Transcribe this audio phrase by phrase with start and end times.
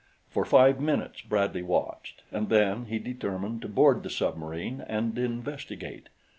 [0.31, 6.09] For five minutes Bradley watched, and then he determined to board the submarine and investigate.